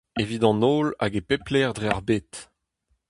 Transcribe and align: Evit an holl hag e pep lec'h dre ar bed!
Evit 0.21 0.43
an 0.49 0.65
holl 0.65 0.89
hag 1.01 1.13
e 1.19 1.21
pep 1.27 1.43
lec'h 1.53 1.75
dre 1.77 1.87
ar 1.91 2.01
bed! 2.07 2.31